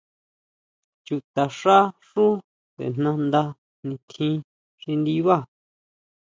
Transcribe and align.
Chutaxá 1.05 1.77
xú 2.07 2.25
sʼejnanda 2.73 3.41
nitjín 3.87 4.35
xi 4.81 4.91
ndibá. 4.99 5.37